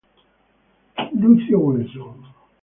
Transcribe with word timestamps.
Lucio 1.19 1.59
Wilson 1.61 2.25